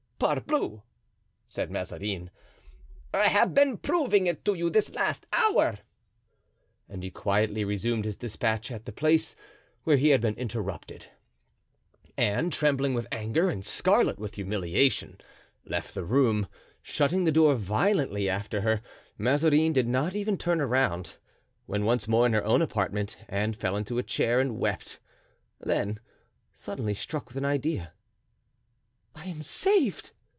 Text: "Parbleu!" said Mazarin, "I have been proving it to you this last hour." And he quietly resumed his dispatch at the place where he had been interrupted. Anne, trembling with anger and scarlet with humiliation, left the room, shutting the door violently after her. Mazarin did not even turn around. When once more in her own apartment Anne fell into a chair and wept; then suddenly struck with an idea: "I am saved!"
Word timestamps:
"Parbleu!" 0.21 0.83
said 1.47 1.71
Mazarin, 1.71 2.29
"I 3.11 3.25
have 3.27 3.55
been 3.55 3.79
proving 3.79 4.27
it 4.27 4.45
to 4.45 4.53
you 4.53 4.69
this 4.69 4.93
last 4.93 5.25
hour." 5.33 5.79
And 6.87 7.01
he 7.01 7.09
quietly 7.09 7.63
resumed 7.65 8.05
his 8.05 8.17
dispatch 8.17 8.69
at 8.69 8.85
the 8.85 8.91
place 8.91 9.35
where 9.83 9.97
he 9.97 10.09
had 10.09 10.21
been 10.21 10.35
interrupted. 10.35 11.07
Anne, 12.17 12.51
trembling 12.51 12.93
with 12.93 13.07
anger 13.11 13.49
and 13.49 13.65
scarlet 13.65 14.19
with 14.19 14.35
humiliation, 14.35 15.17
left 15.65 15.95
the 15.95 16.05
room, 16.05 16.45
shutting 16.83 17.23
the 17.23 17.31
door 17.31 17.55
violently 17.55 18.29
after 18.29 18.61
her. 18.61 18.83
Mazarin 19.17 19.73
did 19.73 19.87
not 19.87 20.15
even 20.15 20.37
turn 20.37 20.61
around. 20.61 21.17
When 21.65 21.83
once 21.83 22.07
more 22.07 22.27
in 22.27 22.33
her 22.33 22.45
own 22.45 22.61
apartment 22.61 23.17
Anne 23.27 23.53
fell 23.53 23.75
into 23.75 23.97
a 23.97 24.03
chair 24.03 24.39
and 24.39 24.59
wept; 24.59 24.99
then 25.59 25.99
suddenly 26.53 26.93
struck 26.93 27.27
with 27.29 27.37
an 27.37 27.45
idea: 27.45 27.93
"I 29.13 29.25
am 29.25 29.41
saved!" 29.41 30.11